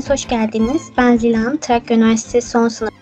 [0.00, 0.82] hepiniz hoş geldiniz.
[0.96, 2.92] Ben Zilan, Trakya Üniversitesi son sınıf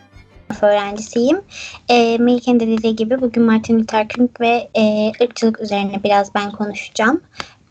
[0.63, 1.41] öğrencisiyim.
[1.89, 6.51] E, Melike'nin de dediği gibi bugün Martin Luther King ve e, ırkçılık üzerine biraz ben
[6.51, 7.21] konuşacağım.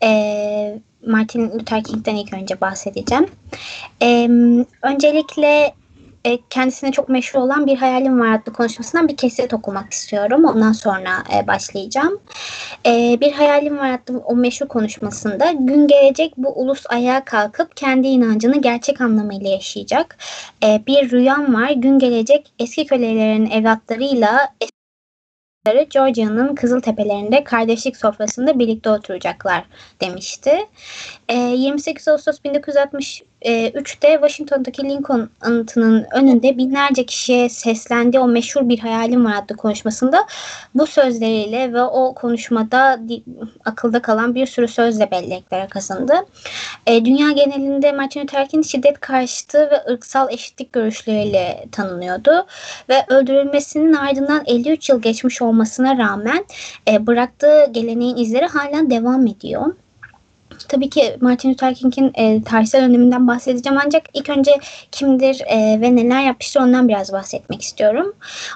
[0.04, 3.28] E, Martin Luther King'den ilk önce bahsedeceğim.
[4.02, 4.30] E,
[4.82, 5.74] öncelikle
[6.28, 10.46] e, kendisine çok meşhur olan Bir Hayalim Var adlı konuşmasından bir kesit okumak istiyorum.
[10.46, 12.20] Ondan sonra e, başlayacağım.
[12.86, 18.08] E, bir Hayalim Var adlı o meşhur konuşmasında gün gelecek bu ulus ayağa kalkıp kendi
[18.08, 20.18] inancını gerçek anlamıyla yaşayacak.
[20.64, 24.54] E, bir rüyam var gün gelecek eski kölelerin evlatlarıyla
[25.90, 29.64] Georgia'nın Kızıl Tepelerinde kardeşlik sofrasında birlikte oturacaklar
[30.02, 30.52] demişti.
[31.30, 38.80] E, 28 Ağustos 1960 3'te Washington'daki Lincoln anıtının önünde binlerce kişiye seslendiği o meşhur bir
[38.80, 40.26] hayalim var adlı konuşmasında
[40.76, 43.00] bu sözleriyle ve o konuşmada
[43.66, 46.14] akılda kalan bir sürü sözle belleklere kazandı.
[46.88, 52.46] E, dünya genelinde Martin Luther King şiddet karşıtı ve ırksal eşitlik görüşleriyle tanınıyordu
[52.90, 56.46] ve öldürülmesinin ardından 53 yıl geçmiş olmasına rağmen
[56.88, 59.74] e, bıraktığı geleneğin izleri halen devam ediyor.
[60.68, 64.52] Tabii ki Martin Luther King'in e, tarihsel öneminden bahsedeceğim ancak ilk önce
[64.92, 68.14] kimdir e, ve neler yapmıştır ondan biraz bahsetmek istiyorum.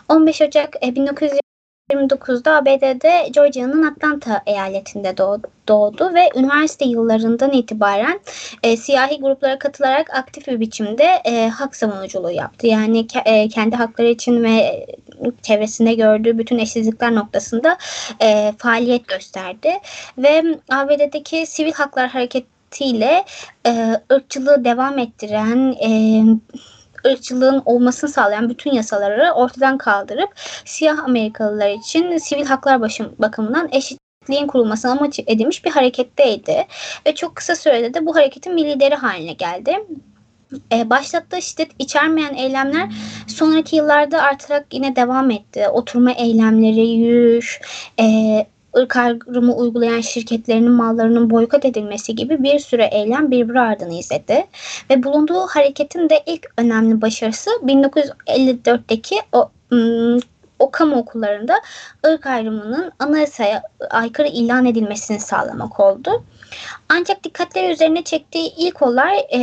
[0.09, 8.19] 15 Ocak e, 1929'da ABD'de Georgia'nın Atlanta eyaletinde doğdu, doğdu ve üniversite yıllarından itibaren
[8.63, 12.67] e, siyahi gruplara katılarak aktif bir biçimde e, hak savunuculuğu yaptı.
[12.67, 14.85] Yani ke, e, kendi hakları için ve
[15.41, 17.77] çevresinde gördüğü bütün eşsizlikler noktasında
[18.21, 19.73] e, faaliyet gösterdi.
[20.17, 23.25] Ve ABD'deki sivil haklar hareketiyle
[23.67, 26.21] e, ırkçılığı devam ettiren e,
[27.07, 30.29] ırkçılığın olmasını sağlayan bütün yasaları ortadan kaldırıp
[30.65, 36.67] siyah Amerikalılar için sivil haklar başım, bakımından eşit eşitliğin kurulmasını amaç edilmiş bir hareketteydi.
[37.07, 39.77] Ve çok kısa sürede de bu hareketin bir lideri haline geldi
[40.73, 42.89] e, başlattığı şiddet içermeyen eylemler
[43.27, 45.67] sonraki yıllarda artarak yine devam etti.
[45.67, 47.61] Oturma eylemleri, yürüyüş,
[47.99, 48.05] e,
[48.77, 54.45] ırk ayrımı uygulayan şirketlerinin mallarının boykot edilmesi gibi bir sürü eylem birbiri ardını izledi.
[54.89, 59.49] Ve bulunduğu hareketin de ilk önemli başarısı 1954'teki o
[60.59, 61.53] o kamu okullarında
[62.07, 66.23] ırk ayrımının anayasaya aykırı ilan edilmesini sağlamak oldu.
[66.89, 69.39] Ancak dikkatleri üzerine çektiği ilk olay e,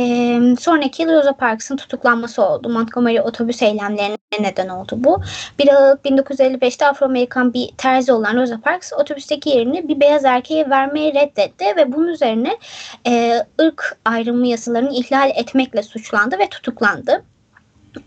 [0.59, 2.69] sonraki Rosa Parks'ın tutuklanması oldu.
[2.69, 5.21] Montgomery otobüs eylemlerine neden oldu bu.
[5.59, 11.13] 1 Aralık 1955'te Afro-Amerikan bir terzi olan Rosa Parks otobüsteki yerini bir beyaz erkeğe vermeyi
[11.13, 12.57] reddetti ve bunun üzerine
[13.07, 17.23] e, ırk ayrımı yasalarını ihlal etmekle suçlandı ve tutuklandı.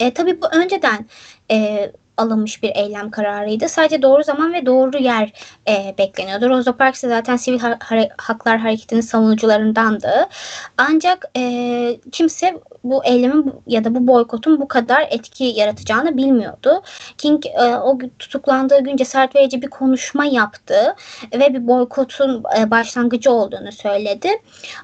[0.01, 1.07] E, tabii bu önceden
[1.51, 3.69] e, alınmış bir eylem kararıydı.
[3.69, 5.33] Sadece doğru zaman ve doğru yer
[5.69, 6.49] e, bekleniyordu.
[6.49, 7.79] Rosa Parks zaten sivil ha-
[8.19, 10.29] haklar hareketinin savunucularındandı.
[10.79, 16.83] Ancak e, kimse bu eylemin ya da bu boykotun bu kadar etki yaratacağını bilmiyordu.
[17.19, 20.97] King e, o tutuklandığı gün cesaret verici bir konuşma yaptı
[21.35, 24.29] ve bir boykotun e, başlangıcı olduğunu söyledi.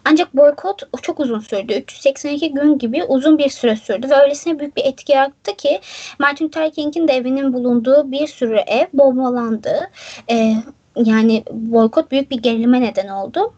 [0.05, 1.72] Ancak boykot çok uzun sürdü.
[1.72, 5.81] 382 gün gibi uzun bir süre sürdü ve öylesine büyük bir etki yarattı ki
[6.19, 9.90] Martin Luther King'in de evinin bulunduğu bir sürü ev bombalandı.
[10.30, 10.54] E,
[10.96, 13.52] yani boykot büyük bir gerilime neden oldu.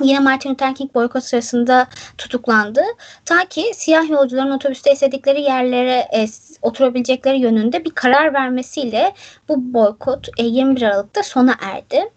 [0.00, 1.86] Yine Martin Luther King boykot sırasında
[2.18, 2.80] tutuklandı.
[3.24, 6.26] Ta ki siyah yolcuların otobüste istedikleri yerlere e,
[6.62, 9.14] oturabilecekleri yönünde bir karar vermesiyle
[9.48, 12.10] bu boykot e, 21 Aralık'ta sona erdi.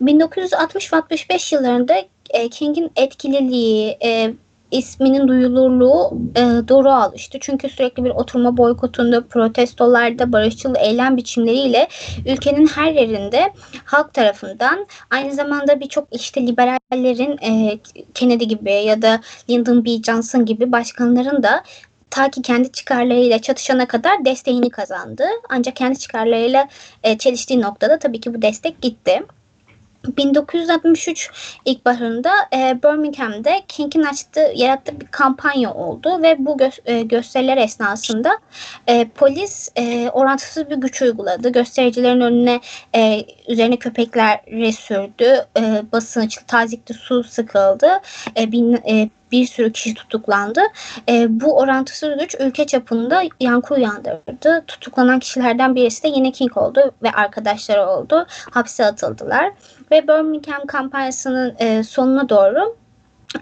[0.00, 1.94] 1960 ve 65 yıllarında
[2.30, 4.34] e, King'in etkililiği, e,
[4.70, 7.38] isminin duyulurluğu e, doğru alıştı.
[7.40, 11.88] Çünkü sürekli bir oturma boykotunda, protestolarda, barışçıl eylem biçimleriyle
[12.26, 13.52] ülkenin her yerinde
[13.84, 17.78] halk tarafından aynı zamanda birçok işte liberallerin e,
[18.14, 19.20] Kennedy gibi ya da
[19.50, 20.02] Lyndon B.
[20.02, 21.62] Johnson gibi başkanların da
[22.10, 25.24] ta ki kendi çıkarlarıyla çatışana kadar desteğini kazandı.
[25.48, 26.68] Ancak kendi çıkarlarıyla
[27.02, 29.22] e, çeliştiği noktada tabii ki bu destek gitti.
[30.16, 31.30] 1963
[31.64, 38.38] ilkbaharında e, Birmingham'de King'in açtığı, yarattığı bir kampanya oldu ve bu gö- e, gösteriler esnasında
[38.86, 41.52] e, polis e, orantısız bir güç uyguladı.
[41.52, 42.60] Göstericilerin önüne
[42.94, 44.40] e, üzerine köpekler
[44.72, 48.00] sürdü, e, basınç, tazikli su sıkıldı,
[48.36, 50.60] e, bin, e, bir sürü kişi tutuklandı.
[51.08, 54.64] E, bu orantısız güç ülke çapında yankı uyandırdı.
[54.66, 58.26] Tutuklanan kişilerden birisi de yine King oldu ve arkadaşları oldu.
[58.50, 59.52] Hapse atıldılar.
[59.90, 62.79] Ve Birmingham kampanyasının e, sonuna doğru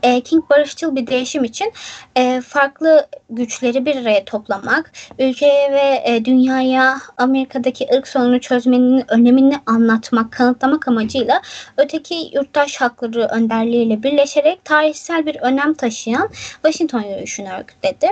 [0.02, 1.73] e, King barışçıl bir değişim için
[2.17, 9.56] e, farklı güçleri bir araya toplamak, ülkeye ve e, dünyaya Amerika'daki ırk sorunu çözmenin önemini
[9.67, 11.43] anlatmak, kanıtlamak amacıyla
[11.76, 18.08] öteki yurttaş hakları önderliğiyle birleşerek tarihsel bir önem taşıyan Washington yürüyüşünü örgütledi.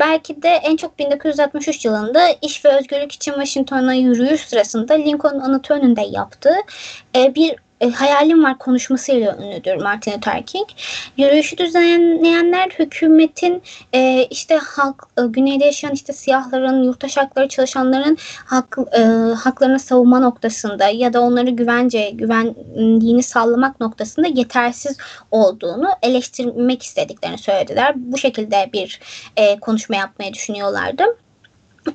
[0.00, 5.74] Belki de en çok 1963 yılında iş ve özgürlük için Washington'a yürüyüş sırasında Lincoln anıtı
[5.74, 6.56] önünde yaptığı
[7.16, 10.68] e, bir e, hayalim var konuşmasıyla ünlüdür Martin Luther King.
[11.16, 18.78] Yürüyüşü düzenleyenler hükümetin e, işte halk e, güneyde yaşayan işte siyahların, yurttaş hakları çalışanların hak,
[18.98, 19.00] e,
[19.34, 24.96] haklarını savunma noktasında ya da onları güvence, güvenliğini sağlamak noktasında yetersiz
[25.30, 27.92] olduğunu eleştirmek istediklerini söylediler.
[27.96, 29.00] Bu şekilde bir
[29.36, 31.04] e, konuşma yapmayı düşünüyorlardı.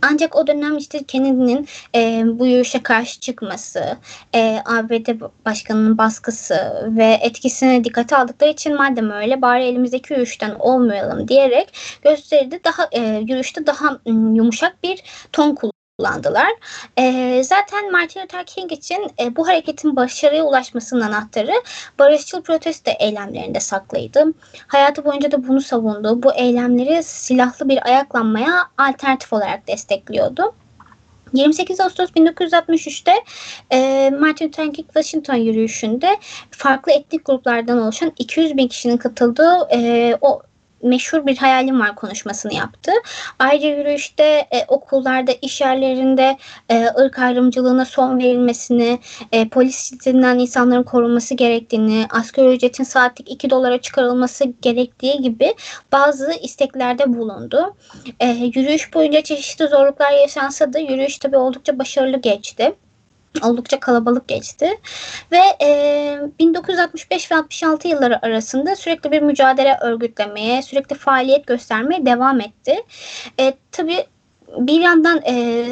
[0.02, 3.98] Ancak o dönem işte Kennedy'nin e, bu yürüyüşe karşı çıkması,
[4.36, 6.56] e, ABD başkanının baskısı
[6.98, 13.02] ve etkisine dikkate aldıkları için madem öyle bari elimizdeki yürüyüşten olmayalım diyerek gösteride daha e,
[13.02, 16.50] yürüyüşte daha yumuşak bir ton kullanıldı kullandılar.
[16.98, 21.54] E, zaten Martin Luther King için e, bu hareketin başarıya ulaşmasının anahtarı
[22.00, 24.26] barışçıl protesto eylemlerinde saklıydı.
[24.68, 26.24] Hayatı boyunca da bunu savundu.
[26.24, 30.54] Bu eylemleri silahlı bir ayaklanmaya alternatif olarak destekliyordu.
[31.34, 33.12] 28 Ağustos 1963'te
[33.72, 36.18] e, Martin Luther King Washington yürüyüşünde
[36.52, 40.42] farklı etnik gruplardan oluşan 200 bin kişinin katıldığı e, o
[40.84, 42.92] meşhur bir hayalim var konuşmasını yaptı.
[43.40, 46.38] Ayrıca yürüyüşte e, okullarda, iş yerlerinde
[46.70, 49.00] e, ırk ayrımcılığına son verilmesini,
[49.32, 55.56] e, polis şiddetinden insanların korunması gerektiğini, asgari ücretin saatlik 2 dolara çıkarılması gerektiği gibi
[55.92, 57.76] bazı isteklerde bulundu.
[58.20, 62.76] E, yürüyüş boyunca çeşitli zorluklar yaşansa da yürüyüş tabii oldukça başarılı geçti
[63.44, 64.70] oldukça kalabalık geçti.
[65.32, 72.42] Ve e, 1965 ve 66 yılları arasında sürekli bir mücadele örgütlemeye, sürekli faaliyet göstermeye devam
[72.42, 72.76] etti.
[73.40, 74.06] E, tabii
[74.58, 75.66] bir yandan e,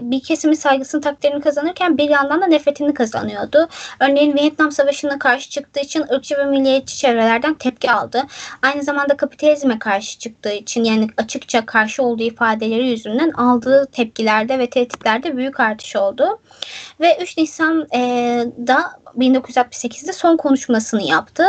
[0.00, 3.68] bir kesimin saygısını takdirini kazanırken bir yandan da nefretini kazanıyordu.
[4.00, 8.22] Örneğin Vietnam Savaşı'na karşı çıktığı için ırkçı ve milliyetçi çevrelerden tepki aldı.
[8.62, 14.70] Aynı zamanda kapitalizme karşı çıktığı için yani açıkça karşı olduğu ifadeleri yüzünden aldığı tepkilerde ve
[14.70, 16.40] tehditlerde büyük artış oldu.
[17.00, 21.44] Ve 3 Nisan'da 1968'de son konuşmasını yaptı.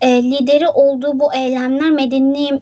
[0.00, 2.60] E, lideri olduğu bu eylemler medeni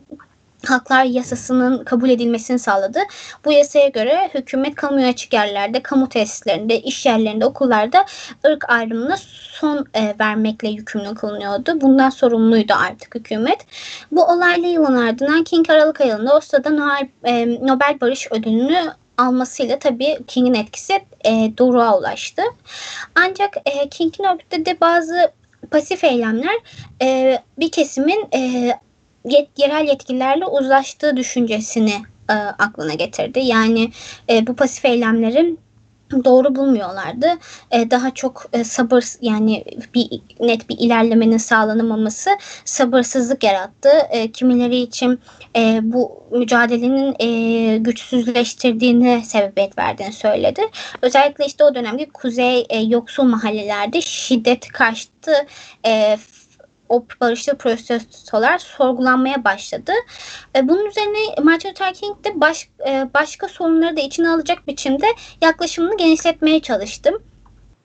[0.67, 2.99] Haklar Yasası'nın kabul edilmesini sağladı.
[3.45, 8.05] Bu yasaya göre hükümet kamuya açık yerlerde, kamu tesislerinde, iş yerlerinde, okullarda
[8.47, 9.17] ırk ayrımına
[9.51, 11.81] son e, vermekle yükümlü kılınıyordu.
[11.81, 13.65] Bundan sorumluydu artık hükümet.
[14.11, 20.17] Bu olaylı yılın ardından King Aralık ayında Oslo'da Nobel, e, Nobel Barış Ödülünü almasıyla tabii
[20.27, 20.93] King'in etkisi
[21.25, 22.41] e, doruğa ulaştı.
[23.15, 25.31] Ancak e, King'in örgütlediği bazı
[25.71, 26.55] pasif eylemler
[27.01, 28.71] e, bir kesimin e,
[29.25, 31.95] yet, yerel yetkililerle uzlaştığı düşüncesini
[32.29, 33.39] e, aklına getirdi.
[33.39, 33.91] Yani
[34.29, 35.59] e, bu pasif eylemlerin
[36.25, 37.27] doğru bulmuyorlardı.
[37.71, 39.63] E, daha çok e, sabır yani
[39.95, 42.29] bir net bir ilerlemenin sağlanamaması
[42.65, 43.89] sabırsızlık yarattı.
[44.09, 45.19] E, kimileri için
[45.55, 50.61] e, bu mücadelenin e, güçsüzleştirdiğini sebebiyet verdiğini söyledi.
[51.01, 55.33] Özellikle işte o dönemde kuzey e, yoksul mahallelerde şiddet karşıtı
[55.85, 56.17] e,
[56.93, 59.91] o barışçıl protestolar sorgulanmaya başladı.
[60.55, 65.05] E, bunun üzerine Martin Luther King de baş, e, başka sorunları da içine alacak biçimde
[65.41, 67.23] yaklaşımını genişletmeye çalıştım.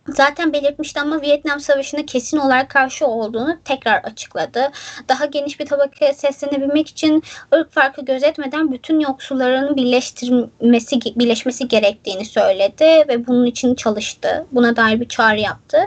[0.09, 4.71] Zaten belirtmişti ama Vietnam Savaşı'na kesin olarak karşı olduğunu tekrar açıkladı.
[5.09, 7.23] Daha geniş bir tabakaya seslenebilmek için
[7.55, 14.47] ırk farkı gözetmeden bütün yoksulların birleştirmesi, birleşmesi gerektiğini söyledi ve bunun için çalıştı.
[14.53, 15.79] Buna dair bir çağrı yaptı.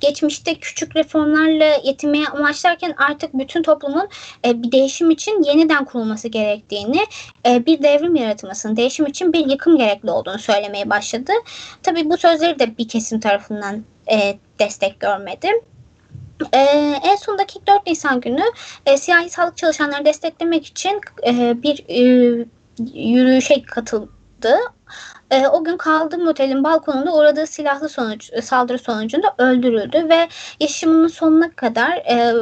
[0.00, 4.08] Geçmişte küçük reformlarla yetinmeye amaçlarken artık bütün toplumun
[4.46, 7.00] e, bir değişim için yeniden kurulması gerektiğini,
[7.46, 11.32] e, bir devrim yaratılmasının, değişim için bir yıkım gerekli olduğunu söylemeye başladı.
[11.82, 15.48] Tabii bu sözleri de bir kesim tarafından tarafından e, destek görmedi.
[16.52, 16.58] E,
[17.04, 18.44] en sondaki 4 Nisan günü
[18.86, 22.00] e, siyahi sağlık çalışanlarını desteklemek için e, bir e,
[22.94, 24.56] yürüyüşe katıldı.
[25.30, 30.28] E, o gün kaldığı otelin balkonunda uğradığı silahlı sonuç, e, saldırı sonucunda öldürüldü ve
[30.60, 32.34] yaşamının sonuna kadar e,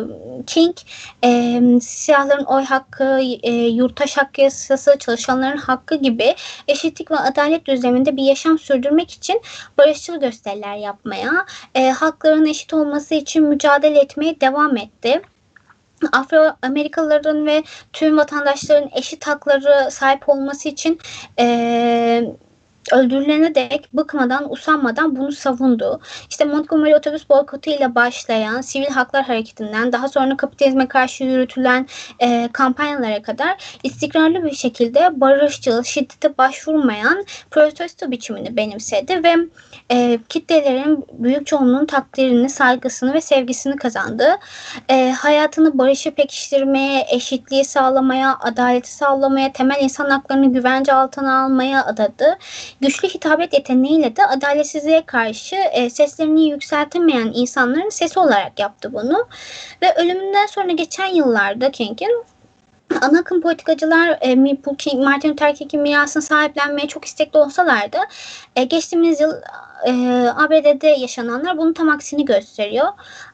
[0.46, 0.76] King
[1.24, 6.34] e, siyahların oy hakkı, e, yurttaş hakkı yasası, çalışanların hakkı gibi
[6.68, 9.40] eşitlik ve adalet düzleminde bir yaşam sürdürmek için
[9.78, 15.22] barışçıl gösteriler yapmaya, e, hakların eşit olması için mücadele etmeye devam etti.
[16.12, 17.62] Afro-Amerikalıların ve
[17.92, 20.98] tüm vatandaşların eşit hakları sahip olması için
[21.38, 22.24] e,
[22.92, 26.00] öldürülene dek bıkmadan, usanmadan bunu savundu.
[26.30, 31.87] İşte Montgomery otobüs boykotu ile başlayan sivil haklar hareketinden daha sonra kapitalizme karşı yürütülen
[32.20, 39.37] e, kampanyalara kadar istikrarlı bir şekilde barışçıl, şiddete başvurmayan protesto biçimini benimsedi ve
[39.90, 44.37] e, kitlelerin büyük çoğunluğun takdirini, saygısını ve sevgisini kazandı.
[44.88, 52.38] E, hayatını barışı pekiştirmeye, eşitliği sağlamaya, adaleti sağlamaya, temel insan haklarını güvence altına almaya adadı.
[52.82, 59.28] Güçlü hitabet yeteneğiyle de adaletsizliğe karşı e, seslerini yükseltemeyen insanların sesi olarak yaptı bunu.
[59.82, 62.24] Ve ölümünden sonra geçen yıllarda King'in
[63.00, 64.34] ana akım politikacılar e,
[64.96, 67.99] Martin Luther King'in mirasını sahiplenmeye çok istekli olsalar da
[68.56, 69.32] e, geçtiğimiz yıl
[69.87, 69.92] e,
[70.37, 72.88] ABD'de yaşananlar bunun tam aksini gösteriyor.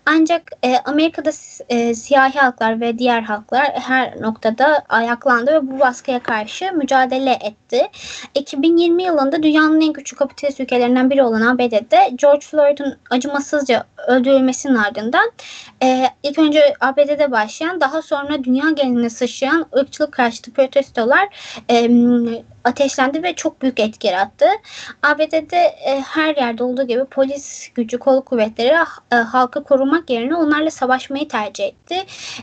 [0.06, 1.30] Ancak e, Amerika'da
[1.68, 7.88] e, siyahi halklar ve diğer halklar her noktada ayaklandı ve bu baskıya karşı mücadele etti.
[8.34, 15.30] 2020 yılında dünyanın en güçlü kapitalist ülkelerinden biri olan ABD'de George Floyd'un acımasızca öldürülmesinin ardından
[15.82, 21.28] e, ilk önce ABD'de başlayan daha sonra dünya geneline sıçrayan ırkçılık karşıtı protestolar
[21.70, 21.90] e,
[22.64, 24.46] ateşlendi ve çok büyük etki yarattı.
[25.02, 28.74] ABD'de e, her yerde olduğu gibi polis gücü, kol kuvvetleri
[29.12, 31.96] e, halkı korumak yerine onlarla savaşmayı tercih etti.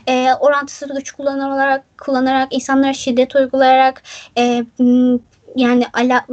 [0.06, 4.02] E, orantısız güç kullanarak, kullanarak insanlara şiddet uygulayarak
[4.38, 4.64] e,
[5.56, 6.24] yani ala,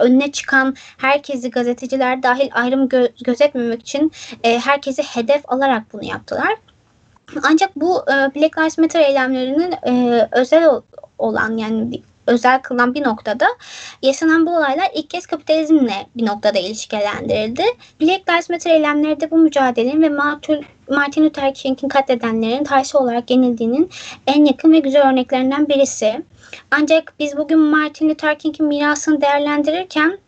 [0.00, 4.12] önüne çıkan herkesi gazeteciler dahil ayrım gö- gözetmemek için
[4.44, 6.56] e, herkesi hedef alarak bunu yaptılar.
[7.42, 10.68] Ancak bu e, Black Lives Matter eylemlerinin e, özel
[11.18, 13.46] olan yani özel kılan bir noktada
[14.02, 17.62] yaşanan bu olaylar ilk kez kapitalizmle bir noktada ilişkilendirildi.
[18.00, 20.08] Black Lives Matter eylemleri de bu mücadelenin ve
[20.88, 23.90] Martin Luther King'in katledenlerin tarihsel olarak yenildiğinin
[24.26, 26.22] en yakın ve güzel örneklerinden birisi.
[26.70, 30.18] Ancak biz bugün Martin Luther King'in mirasını değerlendirirken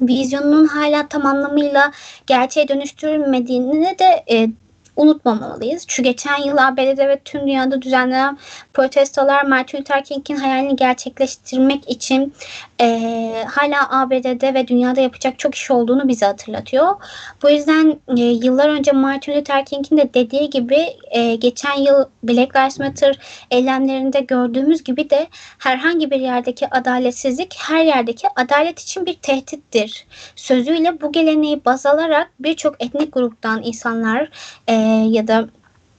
[0.00, 1.92] vizyonunun hala tam anlamıyla
[2.26, 4.48] gerçeğe dönüştürülmediğini de e,
[4.96, 5.84] unutmamalıyız.
[5.88, 8.38] Çünkü geçen yıl ABD'de ve tüm dünyada düzenlenen
[8.74, 12.34] protestolar Martin Luther King'in hayalini gerçekleştirmek için
[12.80, 16.96] e, hala ABD'de ve dünyada yapacak çok iş olduğunu bize hatırlatıyor.
[17.42, 22.56] Bu yüzden e, yıllar önce Martin Luther King'in de dediği gibi e, geçen yıl Black
[22.56, 23.18] Lives Matter
[23.50, 25.26] eylemlerinde gördüğümüz gibi de
[25.58, 30.06] herhangi bir yerdeki adaletsizlik her yerdeki adalet için bir tehdittir.
[30.36, 34.28] Sözüyle bu geleneği baz alarak birçok etnik gruptan insanlar
[34.68, 35.48] e, ya da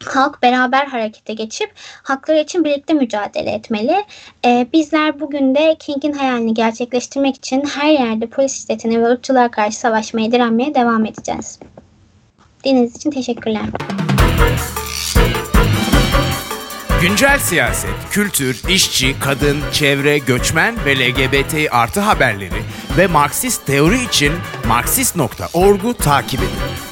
[0.05, 1.71] halk beraber harekete geçip
[2.03, 4.05] hakları için birlikte mücadele etmeli.
[4.45, 9.77] Ee, bizler bugün de King'in hayalini gerçekleştirmek için her yerde polis şiddetine ve ırkçılığa karşı
[9.77, 11.59] savaşmaya, direnmeye devam edeceğiz.
[12.63, 13.63] Dinlediğiniz için teşekkürler.
[17.01, 22.61] Güncel siyaset, kültür, işçi, kadın, çevre, göçmen ve LGBT artı haberleri
[22.97, 24.33] ve Marksist teori için
[24.67, 26.86] Marksist.org'u takip edin.